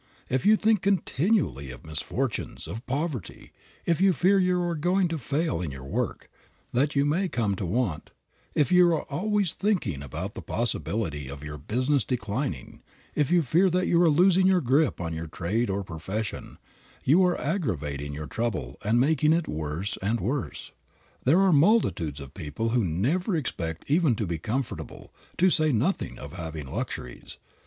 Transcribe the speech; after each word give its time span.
If 0.31 0.47
you 0.47 0.55
think 0.55 0.81
continually 0.81 1.69
of 1.69 1.85
misfortunes, 1.85 2.67
of 2.67 2.83
poverty; 2.87 3.51
if 3.85 4.01
you 4.01 4.13
fear 4.13 4.39
you 4.39 4.59
are 4.59 4.73
going 4.73 5.07
to 5.09 5.19
fail 5.19 5.61
in 5.61 5.69
your 5.69 5.83
work, 5.83 6.27
that 6.73 6.95
you 6.95 7.05
may 7.05 7.29
come 7.29 7.55
to 7.57 7.67
want; 7.67 8.09
if 8.55 8.71
you 8.71 8.87
are 8.95 9.03
always 9.11 9.53
thinking 9.53 10.01
about 10.01 10.33
the 10.33 10.41
possibility 10.41 11.27
of 11.29 11.43
your 11.43 11.59
business 11.59 12.03
declining; 12.03 12.81
if 13.13 13.29
you 13.29 13.43
fear 13.43 13.67
you 13.83 14.01
are 14.01 14.09
losing 14.09 14.47
your 14.47 14.59
grip 14.59 14.99
on 14.99 15.13
your 15.13 15.27
trade 15.27 15.69
or 15.69 15.83
profession, 15.83 16.57
you 17.03 17.23
are 17.23 17.39
aggravating 17.39 18.11
your 18.11 18.25
trouble 18.25 18.77
and 18.83 18.99
making 18.99 19.33
it 19.33 19.47
worse 19.47 19.99
and 20.01 20.19
worse. 20.19 20.71
There 21.25 21.41
are 21.41 21.53
multitudes 21.53 22.19
of 22.19 22.33
people 22.33 22.69
who 22.69 22.83
never 22.83 23.35
expect 23.35 23.85
even 23.87 24.15
to 24.15 24.25
be 24.25 24.39
comfortable, 24.39 25.13
to 25.37 25.51
say 25.51 25.71
nothing 25.71 26.17
of 26.17 26.33
having 26.33 26.65
luxuries. 26.71 27.37